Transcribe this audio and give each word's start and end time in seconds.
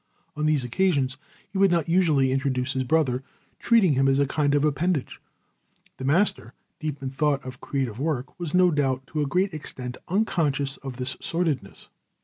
On 0.35 0.47
these 0.47 0.63
occasions 0.63 1.19
he 1.51 1.59
would 1.59 1.69
not 1.69 1.87
usually 1.87 2.31
introduce 2.31 2.73
his 2.73 2.83
brother, 2.83 3.21
treating 3.59 3.93
him 3.93 4.07
as 4.07 4.17
a 4.17 4.25
kind 4.25 4.55
of 4.55 4.65
appendage. 4.65 5.21
The 5.97 6.05
master, 6.05 6.55
deep 6.79 7.03
in 7.03 7.09
the 7.09 7.15
thought 7.15 7.45
of 7.45 7.61
creative 7.61 7.99
work, 7.99 8.39
was, 8.39 8.55
no 8.55 8.71
doubt, 8.71 9.05
to 9.13 9.21
a 9.21 9.27
great 9.27 9.53
extent 9.53 9.97
unconscious 10.07 10.77
of 10.77 10.97
this 10.97 11.17
sordidness. 11.21 11.89